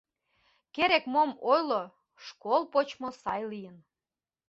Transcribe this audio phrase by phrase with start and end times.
[0.75, 1.83] Керек-мом ойло,
[2.25, 3.77] школ почмо сай лийын.